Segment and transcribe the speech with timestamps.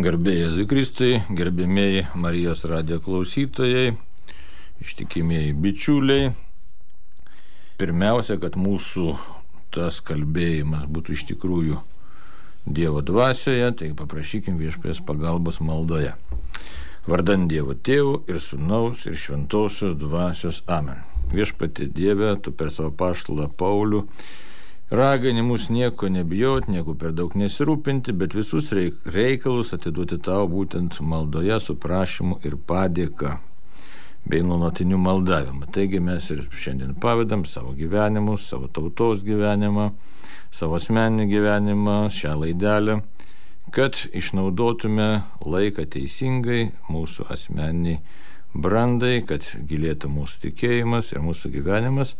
[0.00, 3.90] Garbėjai Zikristui, gerbėmėjai Marijos radijo klausytojai,
[4.80, 6.30] ištikimieji bičiuliai.
[7.76, 9.10] Pirmiausia, kad mūsų
[9.76, 11.82] tas kalbėjimas būtų iš tikrųjų
[12.64, 16.14] Dievo dvasioje, tai paprašykim viešpės pagalbos maldoje.
[17.04, 21.04] Vardant Dievo tėvų ir sunaus ir šventosios dvasios Amen.
[21.34, 24.06] Viešpati Dieve, tu per savo paštalą Paulių
[24.90, 31.76] raginimus nieko nebijot, nieko per daug nesirūpinti, bet visus reikalus atiduoti tau būtent maldoje su
[31.78, 33.38] prašymu ir padėka
[34.26, 35.70] bei nuolatiniu maldavimu.
[35.72, 39.92] Taigi mes ir šiandien pavedam savo gyvenimus, savo tautos gyvenimą,
[40.50, 43.00] savo asmeninį gyvenimą, šią laidelę,
[43.70, 45.10] kad išnaudotume
[45.46, 48.00] laiką teisingai mūsų asmeniniai
[48.54, 52.16] brandai, kad gilėtų mūsų tikėjimas ir mūsų gyvenimas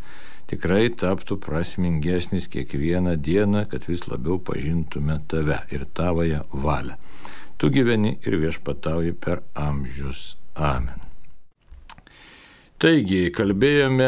[0.51, 6.99] tikrai taptų prasmingesnis kiekvieną dieną, kad vis labiau pažintume tave ir tavoje valią.
[7.61, 10.35] Tu gyveni ir viešpatauji per amžius.
[10.57, 11.11] Amen.
[12.80, 14.07] Taigi, kalbėjome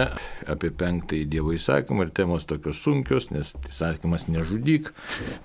[0.48, 4.88] apie penktąjį Dievo įsakymą ir temos tokios sunkios, nes įsakymas nežudyk.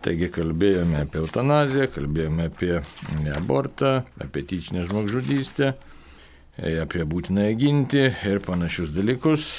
[0.05, 2.77] Taigi, kalbėjome apie eutanaziją, kalbėjome apie
[3.35, 5.73] abortą, apie tyčinę žmogžudystę,
[6.55, 9.51] apie būtinąją ginti ir panašius dalykus.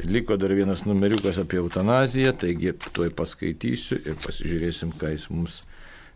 [0.00, 5.58] Liko dar vienas numeriukas apie eutanaziją, taigi tuoj paskaitysiu ir pasižiūrėsim, ką jis mums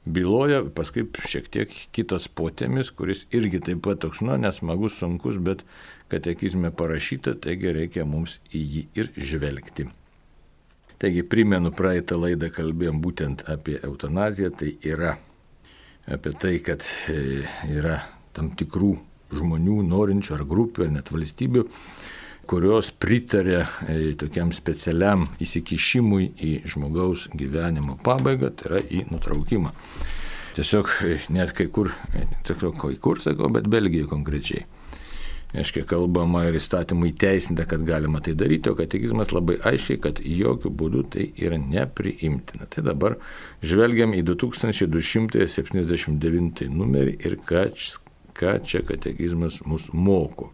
[0.07, 5.67] byloja, paskui šiek tiek kitas potėmis, kuris irgi taip pat toks, nu, nesmagus, sunkus, bet
[6.13, 9.89] katekizme parašyta, taigi reikia mums į jį ir žvelgti.
[10.97, 15.19] Taigi primenu, praeitą laidą kalbėjom būtent apie eutanaziją, tai yra
[16.09, 17.43] apie tai, kad e,
[17.75, 17.99] yra
[18.33, 18.95] tam tikrų
[19.37, 21.67] žmonių, norinčių ar grupių, ar net valstybių,
[22.47, 23.67] kurios pritarė e,
[24.19, 29.71] tokiam specialiam įsikišimui į žmogaus gyvenimo pabaigą, tai yra į nutraukimą.
[30.57, 31.89] Tiesiog e, net kai kur,
[32.47, 34.63] sakau, e, kai kur sakau, bet Belgijoje konkrečiai.
[35.57, 40.71] Aiškiai kalbama ir įstatymų įteisinta, kad galima tai daryti, o katekizmas labai aiškiai, kad jokių
[40.81, 42.65] būdų tai yra nepriimtina.
[42.73, 43.13] Tai dabar
[43.65, 47.63] žvelgiam į 2279 numerį ir ką,
[48.37, 50.53] ką čia katekizmas mus moko.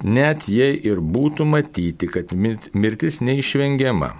[0.00, 4.14] Net jei ir būtų matyti, kad mirtis neišvengiama,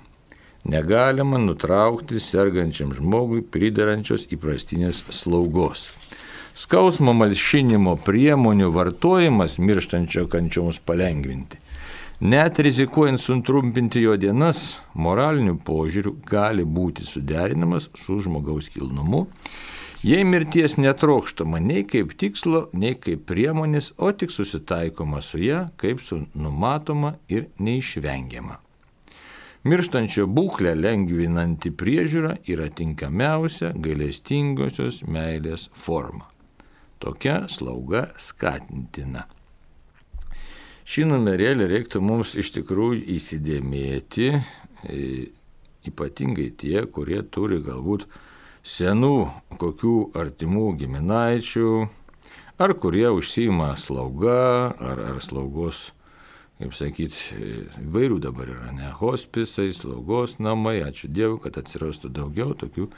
[0.69, 5.87] negalima nutraukti sergančiam žmogui pridarančios įprastinės slaugos.
[6.53, 11.57] Skausmo malšinimo priemonių vartojimas mirštančio kančioms palengvinti.
[12.21, 19.25] Net rizikuojant sutrumpinti jo dienas, moraliniu požiūriu gali būti suderinamas su žmogaus kilnumu
[20.01, 26.01] Jei mirties netrokštama nei kaip tikslo, nei kaip priemonės, o tik susitaikoma su ją kaip
[26.01, 28.57] su numatoma ir neišvengiama.
[29.69, 36.31] Mirštančio būklę lengvinanti priežiūra yra tinkamiausia gailestingosios meilės forma.
[36.97, 39.27] Tokia slauga skatintina.
[40.89, 45.29] Šį numerėlį reiktų mums iš tikrųjų įsidėmėti, e,
[45.93, 48.09] ypatingai tie, kurie turi galbūt
[48.67, 51.71] senų kokių artimų giminaičių,
[52.61, 55.91] ar kurie užsima slauga, ar, ar slaugos,
[56.61, 57.41] kaip sakyti,
[57.81, 62.91] įvairių dabar yra, ne, hospisai, slaugos namai, ačiū Dievui, kad atsirastų daugiau tokių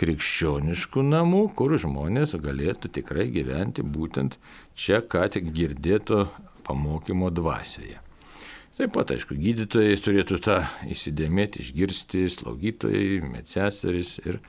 [0.00, 4.38] krikščioniškų namų, kur žmonės galėtų tikrai gyventi būtent
[4.74, 6.26] čia, ką tik girdėto
[6.66, 8.03] pamokymo dvasioje.
[8.74, 10.56] Taip pat, aišku, gydytojai turėtų tą
[10.90, 14.40] įsidėmėti, išgirsti, slaugytojai, medseseris ir,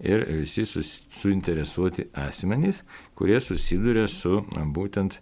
[0.00, 2.80] ir visi suinteresuoti asmenys,
[3.12, 4.40] kurie susiduria su
[4.72, 5.18] būtent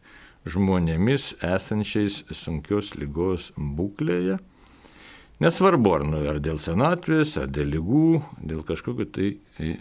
[0.46, 4.38] žmonėmis esančiais sunkios lygos būklėje.
[5.42, 8.08] Nesvarbu, ar, nu, ar dėl senatvės, ar dėl lygų,
[8.46, 9.32] dėl kažkokiu tai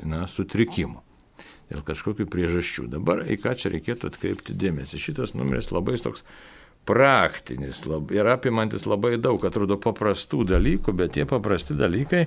[0.01, 1.03] na, sutrikimu
[1.71, 2.87] dėl kažkokių priežasčių.
[2.91, 4.99] Dabar į ką čia reikėtų atkreipti dėmesį.
[4.99, 6.25] Šitas numeris labai toks
[6.85, 12.23] praktinis lab, ir apimantis labai daug, atrodo, paprastų dalykų, bet tie paprasti dalykai,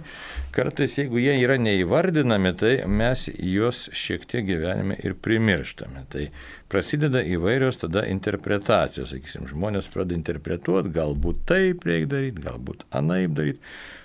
[0.55, 6.05] kartais jeigu jie yra neįvardinami, tai mes juos šiek tiek gyvenime ir primirštame.
[6.13, 6.29] Tai
[6.71, 13.63] prasideda įvairios tada interpretacijos, sakysim, žmonės pradeda interpretuoti, galbūt taip reikia daryti, galbūt anaip daryti.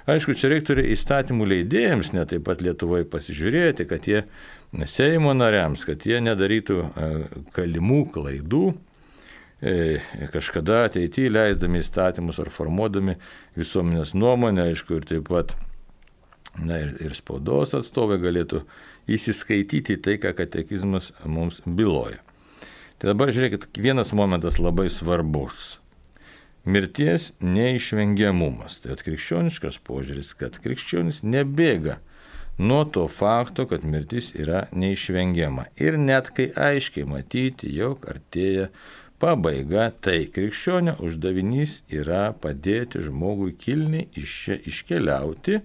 [0.09, 4.23] Aišku, čia reiktų ir įstatymų leidėjams netaip pat Lietuvoje pasižiūrėti, kad jie
[4.89, 7.07] Seimo nariams, kad jie nedarytų e,
[7.55, 8.65] kalimų klaidų,
[10.33, 13.17] kažkada ateityje leisdami įstatymus ar formuodami
[13.59, 15.55] visuomenės nuomonę, aišku, ir taip pat
[16.57, 18.63] na, ir, ir spaudos atstovai galėtų
[19.09, 22.21] įsiskaityti tai, ką katekizmas mums byloja.
[22.99, 25.79] Tai dabar žiūrėkit, vienas momentas labai svarbus.
[26.67, 28.81] Mirties neišvengiamumas.
[28.83, 32.01] Tai atkrikščioniškas požiūris, kad krikščionis nebėga
[32.59, 35.69] nuo to fakto, kad mirtis yra neišvengiama.
[35.79, 38.67] Ir net kai aiškiai matyti, jog artėja
[39.19, 45.59] pabaiga, tai krikščionio uždavinys yra padėti žmogui kilniai iš čia iškeliauti,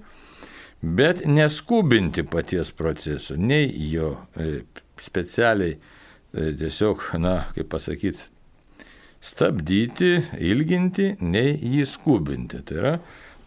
[0.84, 4.64] bet neskubinti paties proceso, nei jo e,
[5.00, 8.28] specialiai e, tiesiog, na, kaip pasakyti,
[9.24, 10.12] stabdyti,
[10.44, 12.60] ilginti, nei jį skubinti.
[12.66, 12.94] Tai yra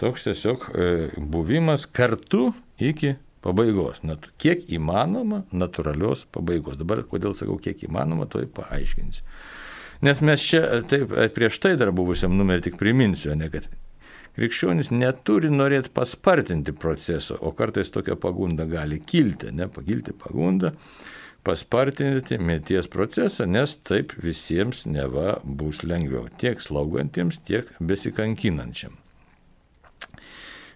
[0.02, 2.50] toks tiesiog e, buvimas kartu
[2.82, 3.16] iki
[3.46, 4.02] pabaigos.
[4.42, 6.80] Kiek įmanoma natūralios pabaigos.
[6.80, 9.24] Dabar, kodėl sakau, kiek įmanoma, to paaiškinsiu.
[10.06, 13.70] Nes mes čia, taip, prieš tai dar buvusiam numerį tik priminsiu, ne, kad
[14.38, 20.74] krikščionis neturi norėti paspartinti proceso, o kartais tokia pagunda gali kilti, ne, pagilti pagunda,
[21.48, 28.98] paspartinti mirties procesą, nes taip visiems neva bus lengviau, tiek slaugantiems, tiek besikankinančiam.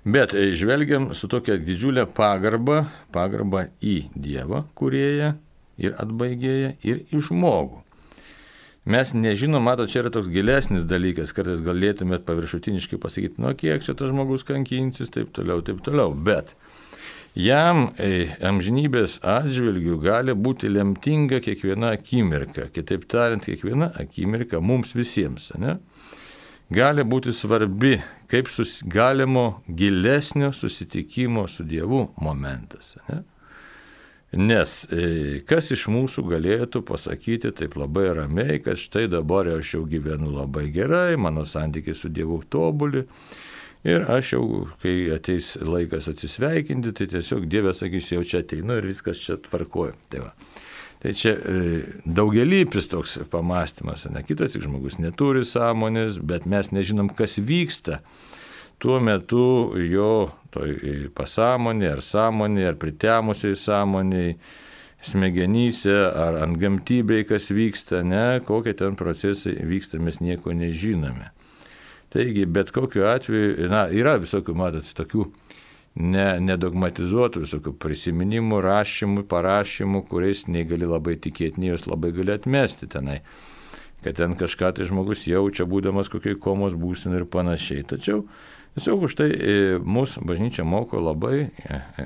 [0.01, 5.35] Bet žvelgiam su tokia didžiulė pagarba, pagarba į Dievą, kurieją
[5.77, 7.83] ir atbaigėją, ir į žmogų.
[8.86, 13.94] Mes nežinom, mato, čia yra toks gilesnis dalykas, kartais galėtumėt paviršutiniškai pasakyti, nu kiek čia
[13.94, 16.16] tas žmogus kankinsis, taip toliau, taip toliau.
[16.18, 16.56] Bet
[17.38, 22.72] jam e, amžinybės atžvilgių gali būti lemtinga kiekviena akimirka.
[22.74, 25.51] Kitaip tariant, kiekviena akimirka mums visiems.
[25.62, 25.78] Ne?
[26.74, 28.00] Gali būti svarbi
[28.31, 32.95] kaip sus, galimo gilesnio susitikimo su Dievu momentas.
[33.12, 33.22] Ne?
[34.31, 39.81] Nes e, kas iš mūsų galėtų pasakyti taip labai ramiai, kad štai dabar aš jau
[39.83, 43.04] gyvenu labai gerai, mano santykiai su Dievu tobuli.
[43.83, 44.44] Ir aš jau,
[44.80, 49.98] kai ateis laikas atsisveikinti, tai tiesiog Dievas sakys, jau čia ateinu ir viskas čia tvarkoju.
[50.13, 50.31] Tai, va.
[51.04, 57.12] tai čia e, daugelypis toks pamastymas, ne kitas tik žmogus neturi sąmonės, bet mes nežinom,
[57.18, 58.00] kas vyksta
[58.81, 59.45] tuo metu
[59.78, 60.74] jo toj
[61.16, 64.33] pasąmonė ar sąmonė, ar pritemusiai sąmoniai,
[65.01, 71.31] smegenyse, ar ant gamtybei, kas vyksta, ne, kokie ten procesai vyksta, mes nieko nežinome.
[72.12, 75.30] Taigi, bet kokiu atveju, na, yra visokių, matot, tokių
[76.04, 82.36] ne, nedogmatizuotų visokių prisiminimų, rašymų, parašymų, kuriais nei gali labai tikėti, nei juos labai gali
[82.36, 83.22] atmesti tenai
[84.01, 87.83] kad ten kažką tai žmogus jaučia, būdamas kokiai komos būsinai ir panašiai.
[87.86, 88.24] Tačiau
[88.71, 89.53] Tiesiog už tai e,
[89.83, 92.06] mūsų bažnyčia moko labai e, e,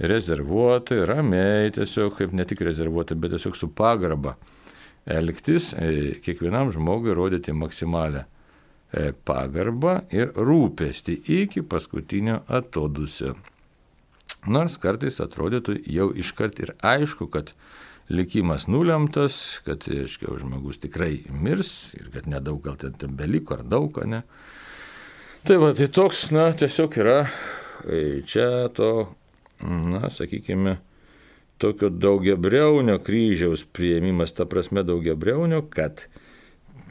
[0.00, 4.38] rezervuotai, ramiai, tiesiog kaip ne tik rezervuotai, bet tiesiog su pagarba
[5.04, 5.72] elgtis,
[6.24, 8.22] kiekvienam žmogui rodyti maksimalę
[9.26, 13.34] pagarbą ir rūpestį iki paskutinio atodusio.
[14.46, 17.52] Nors kartais atrodytų jau iškart ir aišku, kad
[18.12, 24.00] likimas nulemtas, kad, aiškiai, žmogus tikrai mirs ir kad nedaug gal ten beliko ar daug,
[24.06, 24.22] ne.
[25.42, 27.16] Tai va, tai toks, na, tiesiog yra
[27.90, 29.08] e, čia to,
[29.58, 30.76] na, sakykime,
[31.58, 36.04] tokio daugiabriaunio kryžiaus prieimimas, ta prasme daugiabriaunio, kad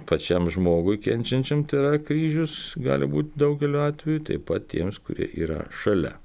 [0.09, 5.63] pačiam žmogui kenčiančiam tai yra kryžius, gali būti daugeliu atveju, taip pat tiems, kurie yra
[5.71, 6.17] šalia.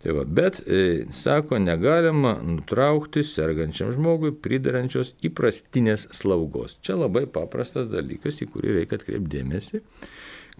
[0.00, 0.82] Tai va, bet, e,
[1.12, 6.80] sako, negalima nutraukti sergančiam žmogui pridarančios įprastinės slaugos.
[6.80, 9.84] Čia labai paprastas dalykas, į kurį reikia atkreipdėmėsi.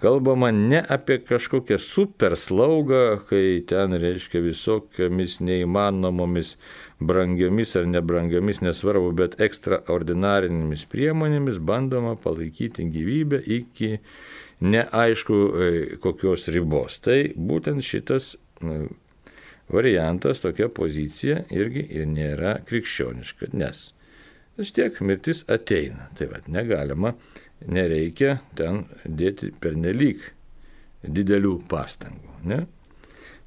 [0.01, 6.55] Kalbama ne apie kažkokią super slaugą, kai ten reiškia visokiamis neįmanomomis
[7.03, 13.99] brangiomis ar nebrangiomis, nesvarbu, bet ekstraordinarinėmis priemonėmis bandoma palaikyti gyvybę iki
[14.65, 15.71] neaišku e,
[16.03, 16.97] kokios ribos.
[17.05, 18.37] Tai būtent šitas
[19.73, 23.91] variantas, tokia pozicija irgi ir nėra krikščioniška, nes
[24.59, 26.09] vis tiek mirtis ateina.
[26.19, 27.15] Tai vad negalima
[27.71, 30.23] nereikia ten dėti pernelyg
[31.03, 32.39] didelių pastangų.
[32.49, 32.63] Ne?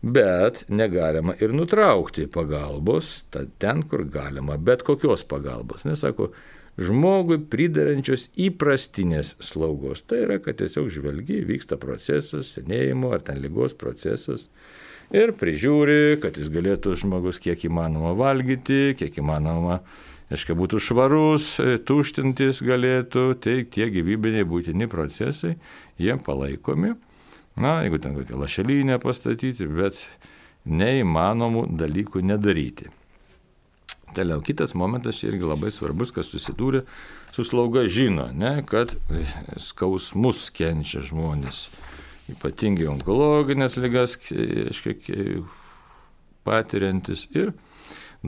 [0.05, 5.86] Bet negalima ir nutraukti pagalbos ten, kur galima, bet kokios pagalbos.
[5.88, 6.29] Nesako,
[6.77, 10.03] žmogui pridarančios įprastinės slaugos.
[10.05, 14.50] Tai yra, kad tiesiog žvelgi, vyksta procesas, senėjimo ar ten lygos procesas.
[15.13, 21.55] Ir prižiūri, kad jis galėtų žmogus kiek įmanoma valgyti, kiek įmanoma uh, aiškiai, būtų švarus,
[21.60, 25.55] e, tuštintis galėtų, tai tie gyvybiniai būtini procesai,
[26.01, 26.96] jie palaikomi.
[27.55, 30.01] Na, jeigu ten kokią lašelinę pastatyti, bet
[30.67, 32.89] neįmanomų dalykų nedaryti.
[34.15, 36.86] Toliau kitas momentas irgi labai svarbus, kas susidūrė
[37.36, 38.96] su slauga žino, ne, kad
[39.60, 41.67] skausmus kenčia žmonės,
[42.32, 45.44] ypatingai onkologinės lygas, aiškiai,
[46.48, 47.51] patiriantis ir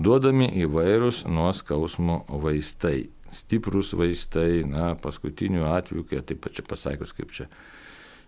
[0.03, 3.09] duodami įvairūs nuo skausmo vaistai.
[3.33, 7.49] Stiprus vaistai, na, paskutiniu atveju, kai taip pat čia pasakius, kaip čia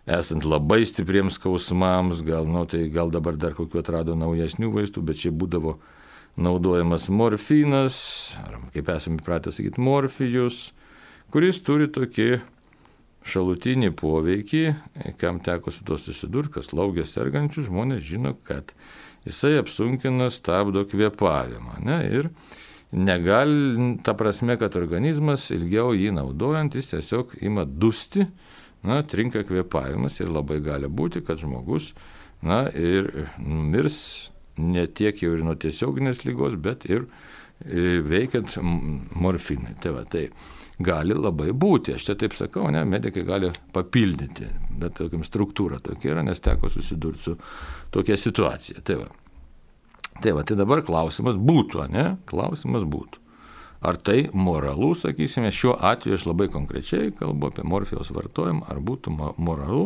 [0.10, 5.22] esant labai stipriems skausmams, gal, nu, tai gal dabar dar kokiu atrado naujesnių vaistų, bet
[5.22, 5.78] čia būdavo
[6.40, 7.98] naudojamas morfinas,
[8.44, 10.70] ar kaip esame įpratę sakyti, morfijus,
[11.34, 12.42] kuris turi tokį
[13.30, 14.64] šalutinį poveikį,
[15.20, 18.74] kam teko su to susidurti, kas laugia sergančių žmonės žino, kad
[19.30, 21.80] jisai apsunkina, stabdo kvėpavimą.
[21.86, 22.00] Ne?
[22.20, 22.30] Ir
[22.92, 28.28] negali, ta prasme, kad organizmas ilgiau jį naudojant, jis tiesiog ima dusti,
[28.86, 31.94] na, trinka kvėpavimas ir labai gali būti, kad žmogus,
[32.46, 39.76] na, ir numirs ne tiek jau ir nuo tiesioginės lygos, bet ir e, veikiant morfinai.
[39.84, 40.28] Tai, va, tai
[40.80, 44.48] gali labai būti, aš čia taip sakau, ne, medikai gali papildyti,
[44.80, 47.36] bet tokiam struktūra tokia yra, nes teko susidurti su
[47.92, 48.84] tokia situacija.
[48.88, 49.10] Tai va.
[50.20, 52.06] Tai va, tai dabar klausimas būtų, ne?
[52.28, 53.22] Klausimas būtų.
[53.80, 59.14] Ar tai moralu, sakysime, šiuo atveju aš labai konkrečiai kalbu apie morfijos vartojimą, ar būtų
[59.40, 59.86] moralu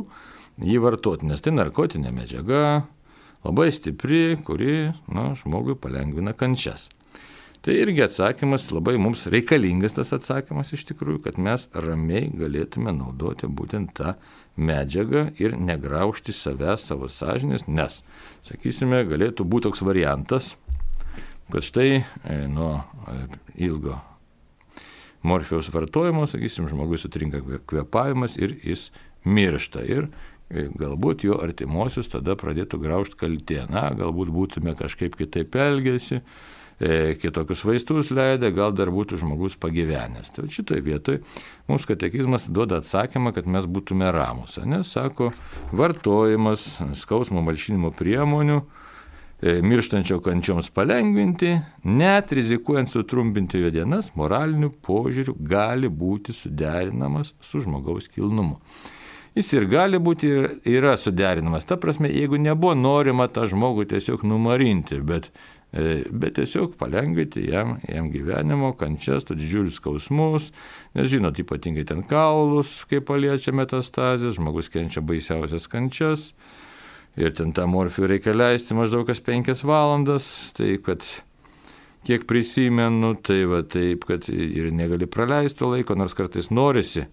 [0.62, 2.64] jį vartoti, nes tai narkotinė medžiaga,
[3.46, 6.90] labai stipri, kuri na, žmogui palengvina kančias.
[7.64, 13.48] Tai irgi atsakymas labai mums reikalingas tas atsakymas iš tikrųjų, kad mes ramiai galėtume naudoti
[13.48, 14.18] būtent tą
[14.60, 18.02] medžiagą ir negraužti savęs savo sąžinės, nes,
[18.44, 20.50] sakysime, galėtų būti toks variantas,
[21.54, 22.04] kad štai e,
[22.52, 23.16] nuo e,
[23.70, 23.96] ilgo
[25.24, 28.90] morfijaus vartojimo, sakysim, žmogus sutrinka kvepavimas ir jis
[29.24, 29.86] miršta.
[29.88, 30.10] Ir
[30.52, 33.64] e, galbūt jo artimuosius tada pradėtų graužti kaltė.
[33.72, 36.63] Na, galbūt būtume kažkaip kitaip elgesi, E,
[37.22, 40.34] kitokius vaistus leidę, gal dar būtų žmogus pagyvenęs.
[40.36, 41.22] Tai šitoje vietoje
[41.70, 44.58] mums katekizmas duoda atsakymą, kad mes būtume ramus.
[44.66, 45.32] Nes sako,
[45.72, 51.54] vartojimas skausmo malšinimo priemonių e, mirštančio kančioms palengvinti,
[51.86, 58.60] net rizikuojant sutrumpinti jo dienas, moraliniu požiūriu gali būti suderinamas su žmogaus kilnumu.
[59.34, 61.64] Jis ir gali būti ir yra suderinamas.
[61.66, 67.78] Ta prasme, jeigu nebuvo norima tą žmogų tiesiog numarinti, bet E, bet tiesiog palengvinti jam,
[67.90, 70.52] jam gyvenimo, kančias, tų didžiulius skausmus,
[70.94, 76.32] nes žinot, ypatingai ten kaulus, kai paliečia metastazės, žmogus kenčia baisiausias kančias.
[77.18, 80.26] Ir ten tą morfijų reikia leisti maždaug kas penkias valandas,
[80.58, 81.06] tai kad
[82.06, 87.06] kiek prisimenu, tai va taip, kad ir negali praleisti laiko, nors kartais norisi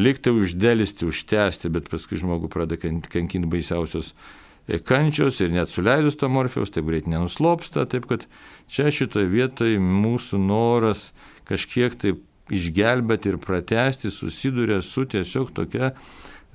[0.00, 2.80] likti uždėlisti, užtęsti, bet paskui žmogų pradeda
[3.12, 8.24] kankinti baisiausios kančios ir net suleidus to morfijaus, taip greit nenuslopsta, taip kad
[8.70, 11.10] čia šitoje vietoje mūsų noras
[11.48, 15.92] kažkiek taip išgelbėti ir pratesti susiduria su tiesiog tokia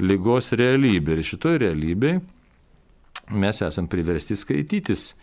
[0.01, 1.17] lygos realybė.
[1.17, 2.21] Ir šitoje realybėje
[3.37, 5.13] mes esam priversti skaitytis.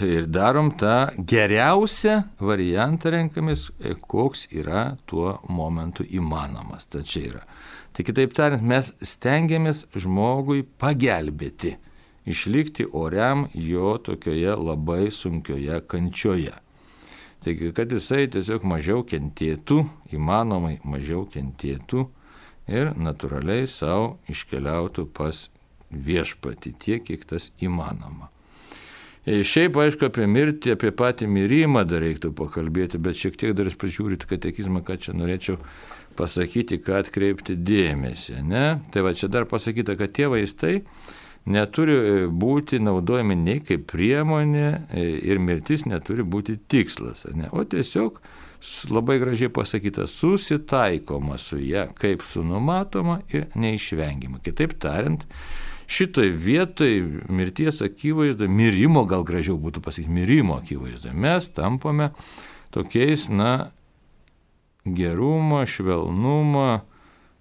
[0.00, 3.66] Ir darom tą geriausią variantą renkamės,
[4.08, 6.88] koks yra tuo momentu įmanomas.
[6.88, 7.42] Tai čia yra.
[7.92, 11.74] Tai kitaip tariant, mes stengiamės žmogui pagelbėti
[12.26, 16.54] išlikti oriam jo tokioje labai sunkioje kančioje.
[17.42, 19.80] Taigi, kad jisai tiesiog mažiau kentėtų,
[20.14, 22.04] įmanomai mažiau kentėtų
[22.70, 25.48] ir natūraliai savo iškeliautų pas
[25.90, 28.30] viešpati tiek, kiek tas įmanoma.
[29.22, 33.68] E, šiaip, aišku, apie mirtį, apie patį mirimą dar reiktų pakalbėti, bet šiek tiek dar
[33.70, 35.58] pažiūrėti katekizmą, ką čia norėčiau
[36.18, 38.40] pasakyti, ką atkreipti dėmesį.
[38.46, 38.64] Ne?
[38.94, 40.80] Tai va čia dar pasakyta, kad tie vaistai
[41.46, 47.50] neturi e, būti naudojami nei kaip priemonė e, ir mirtis neturi būti tikslas, ne?
[47.50, 48.20] o tiesiog
[48.94, 54.38] labai gražiai pasakyta, susitaikoma su ją kaip su numatoma ir neišvengiama.
[54.44, 55.24] Kitaip tariant,
[55.90, 62.12] šitoj vietoj mirties akivaizdo, mirimo gal gražiau būtų pasakyti, mirimo akivaizdo, mes tampame
[62.72, 63.72] tokiais, na,
[64.84, 66.82] gerumo, švelnumo,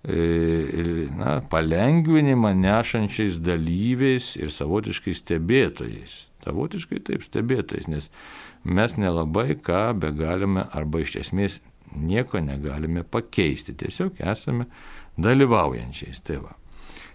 [0.03, 6.15] na, palengvinimą nešančiais dalyviais ir savotiškai stebėtojais.
[6.41, 8.09] Savotiškai taip stebėtojais, nes
[8.63, 11.59] mes nelabai ką be galime arba iš esmės
[11.93, 14.65] nieko negalime pakeisti, tiesiog esame
[15.21, 16.23] dalyvaujančiais.
[16.25, 16.57] Tai va.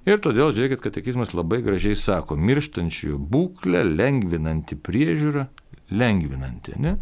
[0.06, 5.48] Ir todėl, žiūrėkit, katekizmas labai gražiai sako, mirštančiųjų būklę lengvinanti priežiūra,
[5.90, 6.92] lengvinanti, ne?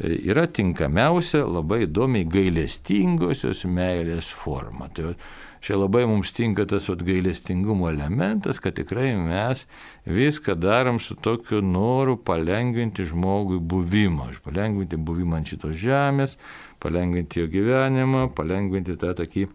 [0.00, 4.88] Yra tinkamiausia labai įdomiai gailestingosios meilės forma.
[4.96, 5.14] Tai
[5.60, 9.66] čia labai mums tinka tas gailestingumo elementas, kad tikrai mes
[10.08, 16.36] viską darom su tokiu noru palengvinti žmogui buvimą, palengvinti buvimą ant šitos žemės,
[16.80, 19.48] palengvinti jo gyvenimą, palengvinti tą tokį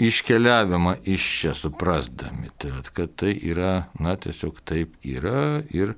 [0.00, 5.94] iškeliavimą iš čia suprasdami, tad, kad tai yra, na, tiesiog taip yra ir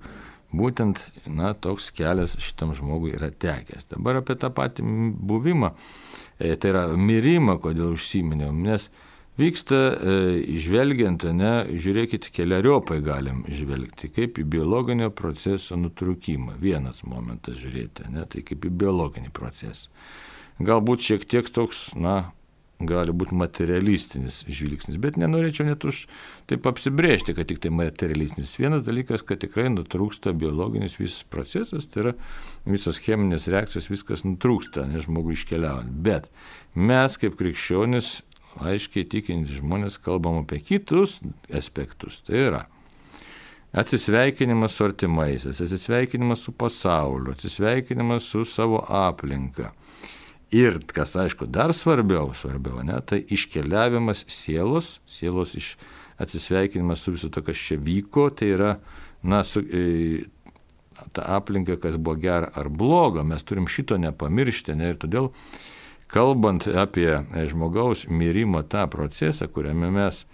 [0.52, 3.88] būtent na, toks kelias šitam žmogui yra tekęs.
[3.92, 4.85] Dabar apie tą patį
[5.28, 5.73] buvimą,
[6.38, 8.90] e, tai yra mirimą, kodėl užsiminiau, nes
[9.40, 10.16] vyksta e,
[10.61, 16.59] žvelgiant, ne, žiūrėkit, keliariopai galim žvelgti, kaip į biologinio proceso nutrūkimą.
[16.61, 19.88] Vienas momentas žiūrėti, ne, tai kaip į biologinį procesą.
[20.62, 22.32] Galbūt šiek tiek toks, na,
[22.89, 26.05] gali būti materialistinis žvilgsnis, bet nenorėčiau net už
[26.51, 28.57] taip apsibrėžti, kad tik tai materialistinis.
[28.61, 32.15] Vienas dalykas, kad tikrai nutrūksta biologinis visas procesas, tai yra
[32.69, 35.97] visos cheminės reakcijos, viskas nutrūksta, nes žmogui iškeliaujant.
[36.05, 36.29] Bet
[36.75, 38.21] mes kaip krikščionis
[38.61, 41.21] aiškiai tikinti žmonės kalbam apie kitus
[41.53, 42.21] aspektus.
[42.27, 42.62] Tai yra
[43.73, 49.73] atsisveikinimas su artimaisiais, atsisveikinimas su pasauliu, atsisveikinimas su savo aplinka.
[50.52, 55.76] Ir kas aišku dar svarbiau, svarbiau, ne, tai iškeliavimas sielos, sielos iš
[56.21, 58.75] atsisveikinimas su viso to, kas čia vyko, tai yra,
[59.25, 60.26] na, su, e,
[61.16, 65.30] ta aplinka, kas buvo gera ar bloga, mes turim šito nepamiršti, ne, ir todėl
[66.12, 70.26] kalbant apie e, žmogaus mirimo tą procesą, kuriame mes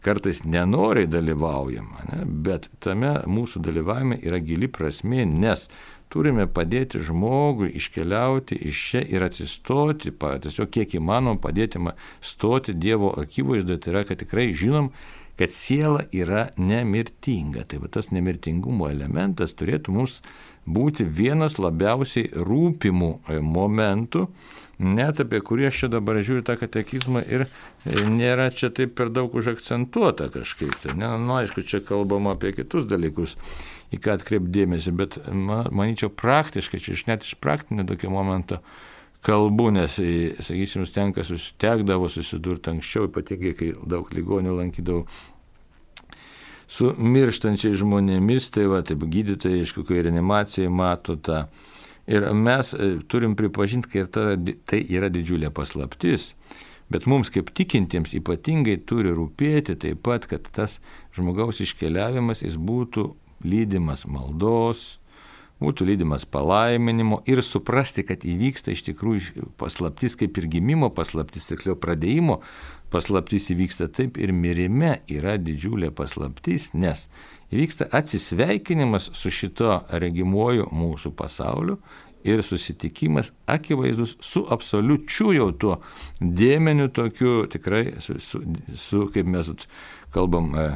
[0.00, 5.66] kartais nenoriai dalyvaujam, ne, bet tame mūsų dalyvavime yra gili prasme, nes
[6.10, 11.82] turime padėti žmogui iškeliauti iš čia ir atsistoti, tiesiog kiek įmanom padėti
[12.24, 14.90] stoti Dievo akivaizdoje, tai yra, kad tikrai žinom,
[15.40, 17.64] kad siela yra nemirtinga.
[17.64, 20.18] Tai va tas nemirtingumo elementas turėtų mums
[20.68, 24.26] būti vienas labiausiai rūpimų e, momentų,
[24.84, 27.48] net apie kurį aš čia dabar žiūriu tą katekizmą ir e,
[28.04, 30.76] nėra čia taip per daug užakcentuota kažkaip.
[30.84, 33.38] Tai, ne, nu, aišku, čia kalbama apie kitus dalykus,
[33.96, 38.60] į ką atkreipdėmėsi, bet man, manyčiau praktiškai, čia iš net iš praktinio tokio momento
[39.26, 45.04] kalbu, nes, e, sakysim, tenka susitekdavo susidurti anksčiau, ypatingai kai daug ligonių lankydavau
[46.70, 51.44] su mirštančiais žmonėmis, tai va, taip gydytojai iš kokio reanimacijai mato tą.
[52.10, 54.34] Ir mes e, turim pripažinti, kad ta,
[54.70, 56.32] tai yra didžiulė paslaptis.
[56.90, 60.80] Bet mums kaip tikintiems ypatingai turi rūpėti taip pat, kad tas
[61.14, 63.12] žmogaus iškeliavimas jis būtų
[63.46, 64.98] lydimas maldos,
[65.60, 71.76] būtų lydimas palaiminimo ir suprasti, kad įvyksta iš tikrųjų paslaptis kaip ir gimimo paslaptis, tiksliau
[71.80, 72.40] pradėjimo
[72.90, 77.06] paslaptis įvyksta taip ir mirime yra didžiulė paslaptis, nes
[77.52, 81.78] įvyksta atsisveikinimas su šito regimuoju mūsų pasauliu
[82.24, 85.78] ir susitikimas akivaizdus su absoliučiu jau tuo
[86.20, 88.42] dėmeniu tokiu tikrai su, su,
[88.76, 89.50] su kaip mes
[90.12, 90.68] kalbam, e,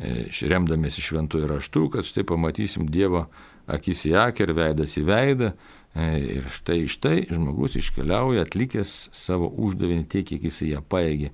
[0.00, 3.26] e remdamėsi šventųjų raštų, kad štai pamatysim Dievo
[3.70, 5.52] akis į akį ir veidas į veidą,
[5.94, 11.32] E, ir štai iš tai žmogus iškeliauja atlikęs savo uždavinį tiek, kiek jis ją paėgė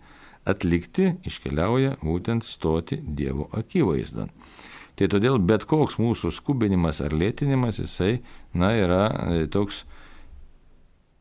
[0.49, 4.33] atlikti, iškeliauja būtent stoti Dievo akivaizdan.
[4.96, 8.22] Tai todėl bet koks mūsų skubinimas ar lėtinimas, jisai,
[8.57, 9.83] na, yra e, toks,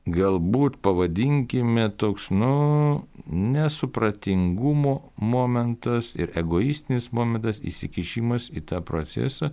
[0.08, 9.52] galbūt pavadinkime toks, nu, nesupratingumo momentas ir egoistinis momentas, įsikišimas į tą procesą,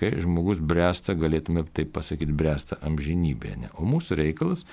[0.00, 3.60] kai žmogus bręsta, galėtume taip pasakyti, bręsta amžinybėje.
[3.64, 3.70] Ne?
[3.76, 4.64] O mūsų reikalas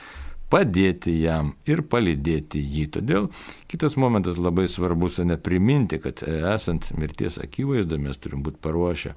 [0.52, 2.86] padėti jam ir palydėti jį.
[2.98, 3.28] Todėl
[3.72, 9.16] kitas momentas labai svarbus, ne priminti, kad esant mirties akivaizdą mes turim būti paruošę.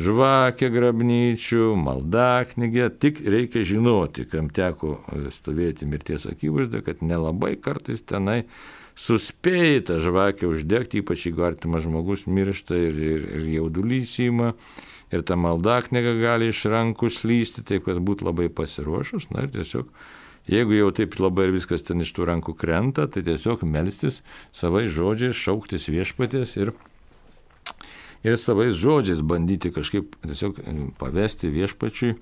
[0.00, 5.00] Žvakė grabnyčių, maldaknygė, tik reikia žinoti, kam teko
[5.34, 8.44] stovėti mirties akivaizdą, kad nelabai kartais tenai
[9.00, 14.54] suspėjai tą žvakę uždegti, ypač jeigu artimas žmogus miršta ir, ir, ir jaudulys įima
[15.10, 19.30] ir ta malda knyga gali iš rankų slysti, taip kad būtų labai pasiruošus.
[19.34, 19.88] Na ir tiesiog,
[20.50, 24.20] jeigu jau taip labai ir viskas ten iš tų rankų krenta, tai tiesiog melstis
[24.52, 26.74] savais žodžiais, šauktis viešpatės ir,
[28.26, 30.62] ir savais žodžiais bandyti kažkaip tiesiog
[31.00, 32.14] pavesti viešpačiui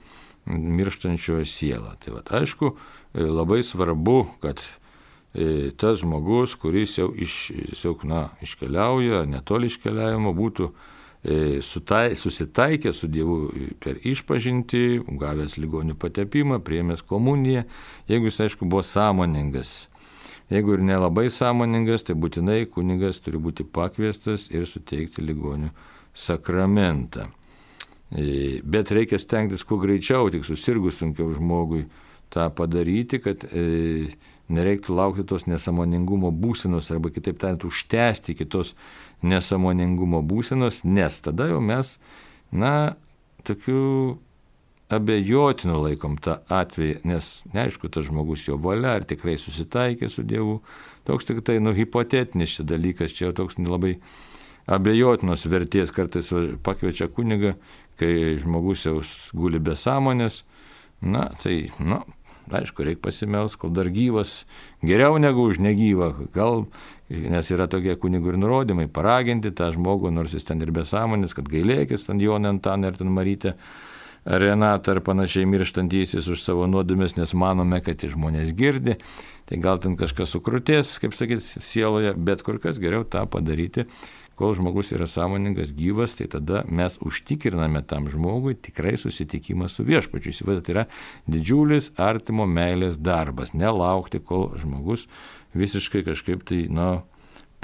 [0.49, 1.97] mirštančiojo sielą.
[2.01, 2.73] Tai va, aišku,
[3.19, 4.88] labai svarbu, kad e,
[5.79, 10.71] tas žmogus, kuris jau iš, tiesiog, na, iškeliauja, netoli iškeliavimo, būtų
[11.19, 13.51] E, sutai, susitaikė su Dievu
[13.83, 17.65] per išpažinti, gavęs ligonių patepimą, priemęs komuniją,
[18.07, 19.89] jeigu jis aišku buvo sąmoningas.
[20.49, 25.73] Jeigu ir nelabai sąmoningas, tai būtinai kunigas turi būti pakviestas ir suteikti ligonių
[26.15, 27.27] sakramentą.
[28.15, 31.83] E, bet reikia stengtis kuo greičiau, tik susirgus sunkiau žmogui
[32.31, 34.07] tą padaryti, kad e,
[34.53, 38.75] nereiktų laukti tos nesamoningumo būsenos arba kitaip tariant užtęsti kitos
[39.23, 41.97] nesamoningumo būsenos, nes tada jau mes,
[42.53, 42.97] na,
[43.45, 44.19] tokiu
[44.89, 50.59] abejotinu laikom tą atvejį, nes neaišku, tas žmogus jo valia, ar tikrai susitaikė su Dievu.
[51.09, 53.99] Toks tik tai, nu, hipotetinis šis dalykas, čia jau toks nelabai
[54.69, 56.29] abejotinos vertės, kartais
[56.65, 57.55] pakviečia kuniga,
[58.01, 59.01] kai žmogus jau
[59.37, 60.43] guli be sąmonės,
[61.05, 62.01] na, tai, nu,
[62.55, 64.45] aišku, reikia pasimels, kol dar gyvas,
[64.85, 66.67] geriau negu už negyvą, gal,
[67.09, 71.49] nes yra tokie kunigų ir nurodymai, paraginti tą žmogų, nors jis ten ir besąmonės, kad
[71.51, 73.57] gailėkis ten Jonė Antaną ir ten Marytę.
[74.29, 78.99] Renatą ar panašiai mirštantysis už savo nuodėmės, nes manome, kad žmonės girdi,
[79.49, 83.87] tai gal ten kažkas sukrutės, kaip sakyti, sieloje, bet kur kas geriau tą padaryti,
[84.39, 90.31] kol žmogus yra sąmoningas, gyvas, tai tada mes užtikriname tam žmogui tikrai susitikimą su viešpačiu.
[90.31, 90.85] Įsivaizduote, tai yra
[91.27, 93.51] didžiulis artimo meilės darbas.
[93.57, 95.09] Nelaukti, kol žmogus
[95.59, 96.89] visiškai kažkaip tai, na,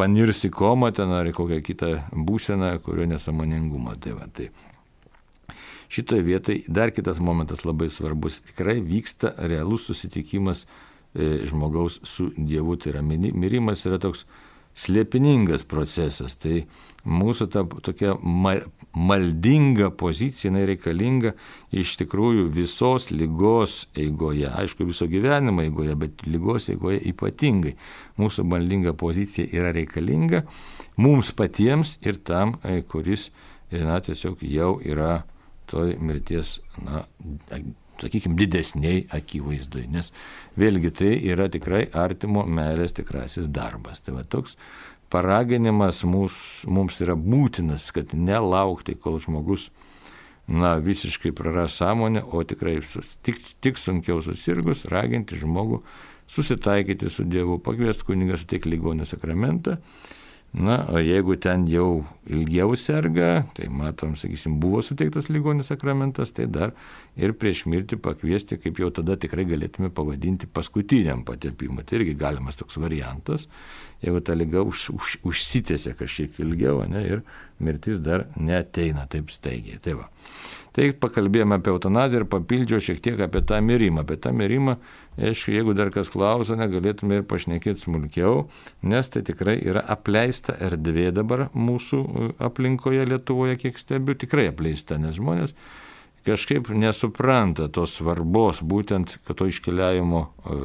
[0.00, 3.94] panirs į komą ten ar į kokią kitą būseną, kurio nesamoningumą.
[4.02, 4.50] Tai va, tai.
[5.94, 8.40] Šitoje vietoje dar kitas momentas labai svarbus.
[8.48, 12.74] Tikrai vyksta realus susitikimas e, žmogaus su Dievu.
[12.80, 14.24] Tai yra mirimas yra toks
[14.74, 16.34] slėpiningas procesas.
[16.40, 16.64] Tai
[17.04, 18.14] mūsų ta tokia
[18.94, 21.34] maldinga pozicija, jinai reikalinga
[21.74, 24.48] iš tikrųjų visos lygos eigoje.
[24.50, 27.74] Aišku, viso gyvenimo eigoje, bet lygos eigoje ypatingai.
[28.20, 30.44] Mūsų maldinga pozicija yra reikalinga
[30.96, 33.30] mums patiems ir tam, e, kuris,
[33.70, 35.24] e, na, tiesiog jau yra
[35.70, 37.04] toj mirties, na,
[38.02, 40.10] sakykime, didesniai akivaizdui, nes
[40.60, 44.02] vėlgi tai yra tikrai artimo meilės tikrasis darbas.
[44.04, 44.58] Tai va toks
[45.12, 49.70] paraginimas mūs, mums yra būtinas, kad nelaukti, kol žmogus
[50.48, 52.80] na, visiškai praras sąmonę, o tikrai
[53.24, 55.80] tik, tik sunkiau susirgus, raginti žmogų
[56.26, 59.78] susitaikyti su Dievu, pakviesti kunigą suteikti ligonį sakramentą
[60.54, 66.46] Na, o jeigu ten jau ilgiau serga, tai matom, sakysim, buvo suteiktas ligonis sakramentas, tai
[66.46, 66.70] dar
[67.18, 71.82] ir prieš mirtį pakviesti, kaip jau tada tikrai galėtume pavadinti paskutiniam patepimui.
[71.82, 73.48] Tai irgi galimas toks variantas,
[74.02, 77.22] jeigu ta lyga už, už, užsitėse kažkiek ilgiau ne, ir
[77.62, 79.78] mirtis dar neteina taip staigiai.
[79.82, 80.10] Tai va.
[80.74, 84.02] Tai pakalbėjome apie eutanaziją ir papildžiau šiek tiek apie tą mirimą.
[84.02, 84.74] Apie tą mirimą,
[85.14, 88.48] aišku, jeigu dar kas klauso, negalėtume ir pašnekėti smulkiau,
[88.82, 94.98] nes tai tikrai yra apleista erdvė dabar mūsų e, aplinkoje Lietuvoje, kiek stebiu, tikrai apleista,
[94.98, 95.54] nes žmonės
[96.26, 100.58] kažkaip nesupranta tos svarbos būtent, to iškeliavimo e,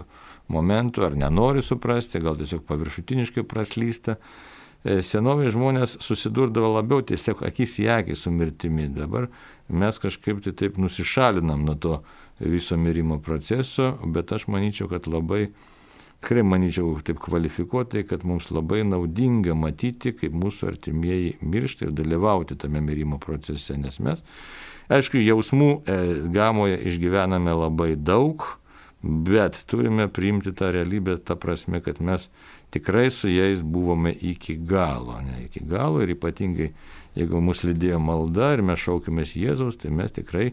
[0.49, 4.17] momentų ar nenori suprasti, gal tiesiog paviršutiniškai praslysta.
[4.79, 8.87] E, senovės žmonės susidurdavo labiau tiesiog akis į akį su mirtimi.
[8.95, 9.27] Dabar
[9.69, 11.99] mes kažkaip tai taip nusišalinam nuo to
[12.39, 15.49] viso mirimo proceso, bet aš manyčiau, kad labai,
[16.23, 22.57] tikrai manyčiau taip kvalifikuotai, kad mums labai naudinga matyti, kaip mūsų artimieji miršta ir dalyvauti
[22.59, 24.23] tame mirimo procese, nes mes,
[24.87, 25.99] aišku, jausmų e,
[26.31, 28.47] gamoje išgyvename labai daug,
[29.01, 32.29] bet turime priimti tą realybę, ta prasme, kad mes
[32.73, 36.73] tikrai su jais buvome iki galo, ne iki galo ir ypatingai
[37.17, 40.51] jeigu mus lydėjo malda ir mes šaukimės Jėzaus, tai mes tikrai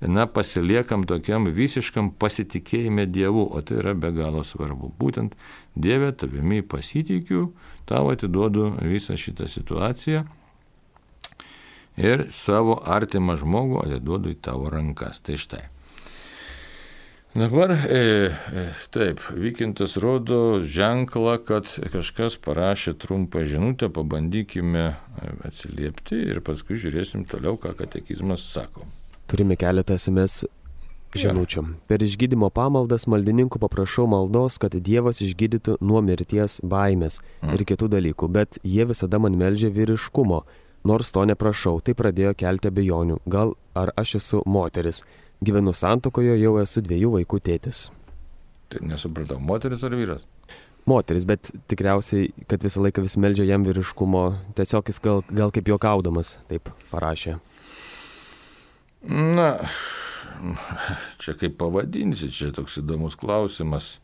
[0.00, 4.92] na, pasiliekam tokiam visiškam pasitikėjime Dievu, o tai yra be galo svarbu.
[5.00, 5.36] Būtent
[5.74, 7.52] Dieve tavimi pasitikiu,
[7.88, 10.24] tau atiduodu visą šitą situaciją
[12.00, 15.22] ir savo artimą žmogų atiduodu į tavo rankas.
[15.24, 15.64] Tai štai.
[17.34, 26.20] Dabar e, e, taip, Vykintas rodo ženklą, kad kažkas parašė trumpą žinutę, pabandykime e, atsiliepti
[26.30, 28.86] ir paskui žiūrėsim toliau, ką katekizmas sako.
[29.26, 30.44] Turime keletą SMS
[31.18, 31.64] žinučių.
[31.64, 31.74] Ja.
[31.90, 37.56] Per išgydymo pamaldas maldininkų paprašau maldos, kad Dievas išgydytų nuo mirties baimės mm.
[37.56, 40.44] ir kitų dalykų, bet jie visada man melžia vyriškumo.
[40.86, 43.22] Nors to neprašau, tai pradėjo kelti abejonių.
[43.26, 45.02] Gal ar aš esu moteris?
[45.42, 47.88] Gyvenu santokoje, jau esu dviejų vaikų tėtis.
[48.72, 50.22] Tai nesupratau, moteris ar vyras?
[50.84, 54.24] Moteris, bet tikriausiai, kad visą laiką vis meldžia jam vyriškumo,
[54.58, 57.38] tiesiog jis gal, gal kaip juokaudamas taip parašė.
[59.08, 59.48] Na,
[61.20, 63.98] čia kaip pavadinsi, čia toks įdomus klausimas.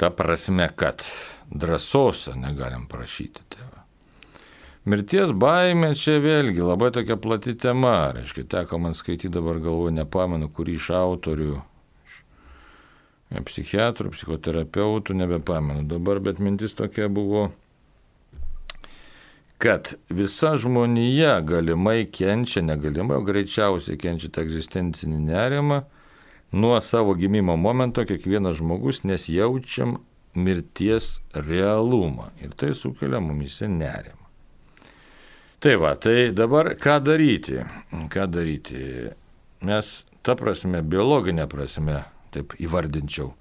[0.00, 1.04] Ta prasme, kad
[1.50, 3.69] drąsos negalim prašyti tėvą.
[4.90, 8.10] Mirties baimė čia vėlgi labai tokia plati tema.
[8.16, 11.60] Reiškia, teko man skaityti dabar galvoju, nepamenu, kurį iš autorių,
[13.46, 17.50] psichiatrų, psichoterapeutų, nebepamenu dabar, bet mintis tokia buvo,
[19.62, 25.82] kad visa žmonija galimai kenčia, negalimai, o greičiausiai kenčia tą egzistencinį nerimą
[26.50, 30.00] nuo savo gimimo momento kiekvienas žmogus, nes jaučiam
[30.34, 34.19] mirties realumą ir tai sukelia mumise nerimą.
[35.60, 37.58] Tai va, tai dabar ką daryti?
[38.08, 38.78] Ką daryti?
[39.68, 39.90] Mes,
[40.24, 41.98] ta prasme, biologinė prasme,
[42.32, 43.34] taip įvardinčiau,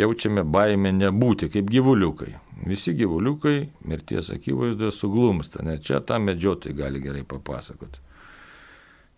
[0.00, 2.30] jaučiame baimę nebūti kaip gyvuliukai.
[2.64, 8.00] Visi gyvuliukai mirties akivaizdoje suglumsta, net čia tą medžiotojai gali gerai papasakoti.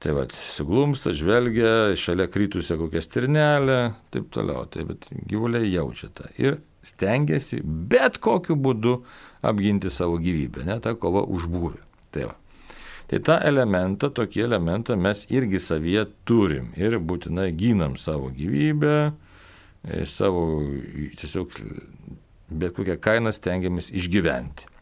[0.02, 4.66] Tai vad, suglumsta, žvelgia, šalia krytusią kokią stirnelę, taip toliau.
[4.66, 6.26] Tai bet gyvuliai jaučia tą.
[6.42, 8.98] Ir stengiasi bet kokiu būdu
[9.46, 11.85] apginti savo gyvybę, ne ta kova už būvį.
[12.16, 12.36] Tai, va.
[13.10, 18.96] tai tą elementą, tokį elementą mes irgi savyje turim ir būtinai ginam savo gyvybę,
[19.84, 20.46] e, savo
[21.20, 21.60] tiesiog
[22.48, 24.72] bet kokią kainą stengiamės išgyventi.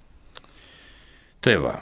[1.45, 1.75] Tai va,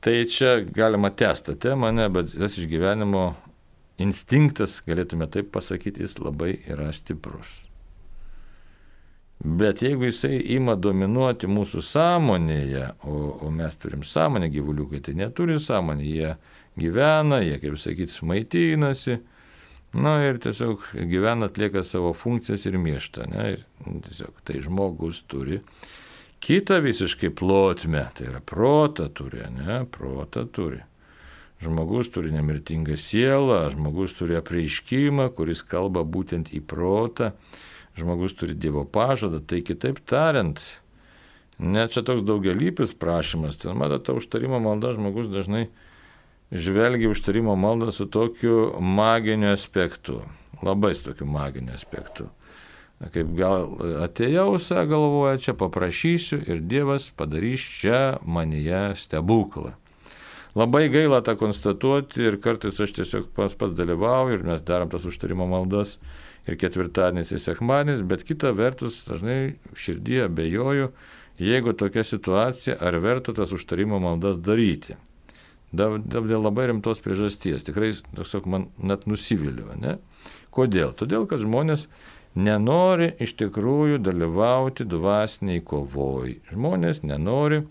[0.00, 3.32] Tai čia galima tęsti temą, ne, bet tas išgyvenimo
[3.98, 7.67] instinktas, galėtume taip pasakyti, jis labai yra stiprus.
[9.44, 15.60] Bet jeigu jisai ima dominuoti mūsų sąmonėje, o, o mes turim sąmonę gyvuliukai, tai neturi
[15.62, 16.32] sąmonę, jie
[16.78, 19.20] gyvena, jie, kaip sakyti, maitinasi,
[19.94, 23.28] na ir tiesiog gyvena, atlieka savo funkcijas ir miršta.
[23.30, 23.62] Ne, ir
[24.08, 25.62] tiesiog tai žmogus turi
[26.42, 30.82] kitą visiškai plotmę, tai yra protą turi, ne, protą turi.
[31.62, 37.32] Žmogus turi nemirtingą sielą, žmogus turi apreiškimą, kuris kalba būtent į protą,
[37.98, 40.62] žmogus turi Dievo pažadą, tai kitaip tariant,
[41.58, 45.68] net čia toks daugialypis prašymas, ten matote, užtarimo malda žmogus dažnai
[46.54, 50.22] žvelgia užtarimo maldą su tokiu maginiu aspektu,
[50.62, 52.30] labai su tokiu maginiu aspektu
[52.98, 54.56] kaip gal atėjau,
[54.90, 59.76] galvoja, čia paprašysiu ir Dievas padarys čia manyje stebuklą.
[60.56, 65.04] Labai gaila tą konstatuoti ir kartais aš tiesiog pas pats dalyvauju ir mes darom tas
[65.08, 65.98] užtarimo maldas
[66.48, 70.88] ir ketvirtadienis ir sekmadienis, bet kita vertus dažnai širdyje bejoju,
[71.38, 74.96] jeigu tokia situacija, ar verta tas užtarimo maldas daryti.
[75.68, 77.66] Dėl labai rimtos priežasties.
[77.66, 79.68] Tikrai, tiesiog man net nusiviliu.
[79.76, 79.98] Ne?
[80.54, 80.94] Kodėl?
[80.96, 81.90] Todėl, kad žmonės
[82.38, 86.38] nenori iš tikrųjų dalyvauti dvasiniai kovoj.
[86.54, 87.66] Žmonės nenori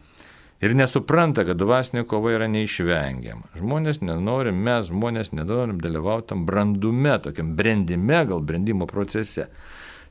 [0.63, 3.51] ir nesupranta, kad dvasinė kova yra neišvengiama.
[3.57, 9.49] Žmonės nenori, mes žmonės nenorim dalyvauti tam brandume, tokiam brendime, gal brendimo procese.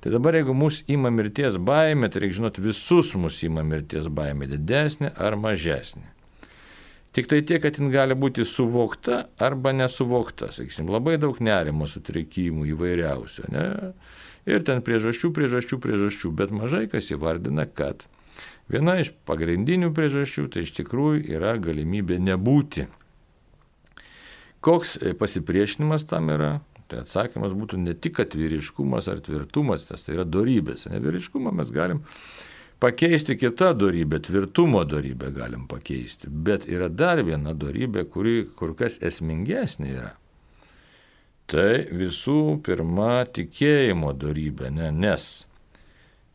[0.00, 4.46] Tai dabar jeigu mus ima mirties baimė, tai reikia žinoti, visus mus ima mirties baimė,
[4.52, 6.12] didesnė ar mažesnė.
[7.16, 12.66] Tik tai tiek, kad jin gali būti suvokta arba nesuvokta, sakysim, labai daug nerimo sutrikimų
[12.74, 13.46] įvairiausių.
[13.54, 13.64] Ne?
[14.44, 18.04] Ir ten priežasčių, priežasčių, priežasčių, bet mažai kas įvardina, kad
[18.72, 22.86] viena iš pagrindinių priežasčių tai iš tikrųjų yra galimybė nebūti.
[24.66, 26.56] Koks e, pasipriešinimas tam yra?
[26.86, 30.86] Tai atsakymas būtų ne tik atviriškumas ar tvirtumas, tas tai yra darybės.
[30.90, 32.02] Nevyriškumą mes galim
[32.82, 36.30] pakeisti kitą darybę, tvirtumo darybę galim pakeisti.
[36.30, 40.12] Bet yra dar viena darybė, kuri kur kas esmingesnė yra.
[41.46, 45.46] Tai visų pirma tikėjimo darybė, ne, nes